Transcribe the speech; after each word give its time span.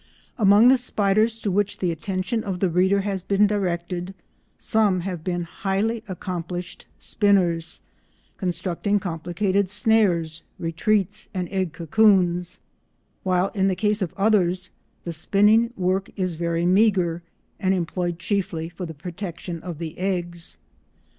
Among 0.39 0.69
the 0.69 0.79
spiders 0.79 1.39
to 1.41 1.51
which 1.51 1.77
the 1.77 1.91
attention 1.91 2.43
of 2.43 2.59
the 2.59 2.71
reader 2.71 3.01
has 3.01 3.21
been 3.21 3.45
directed, 3.45 4.15
some 4.57 5.01
have 5.01 5.23
been 5.23 5.43
highly 5.43 6.03
accomplished 6.07 6.87
spinners, 6.97 7.81
constructing 8.37 8.99
complicated 8.99 9.69
snares, 9.69 10.41
retreats 10.57 11.29
and 11.35 11.47
egg 11.49 11.73
cocoons, 11.73 12.59
while 13.21 13.49
in 13.49 13.67
the 13.67 13.75
case 13.75 14.01
of 14.01 14.15
others 14.17 14.71
the 15.03 15.13
spinning 15.13 15.71
work 15.77 16.09
is 16.15 16.33
very 16.33 16.65
meagre 16.65 17.21
and 17.59 17.75
employed 17.75 18.17
chiefly 18.17 18.69
for 18.69 18.87
the 18.87 18.95
protection 18.95 19.61
of 19.61 19.77
the 19.77 19.99
eggs. 19.99 20.57